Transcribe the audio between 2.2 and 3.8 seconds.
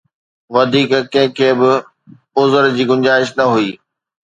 عذر جي گنجائش نه هئي.